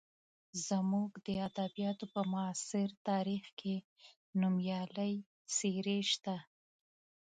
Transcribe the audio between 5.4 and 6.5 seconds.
څېرې شته.